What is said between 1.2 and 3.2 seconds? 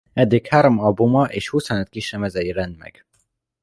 és huszonöt kislemeze jelent meg.